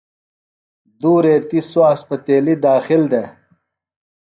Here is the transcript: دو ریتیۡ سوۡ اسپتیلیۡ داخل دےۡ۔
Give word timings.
دو 1.01 1.13
ریتیۡ 1.23 1.65
سوۡ 1.71 1.85
اسپتیلیۡ 1.95 2.59
داخل 2.65 3.01
دےۡ۔ 3.11 3.27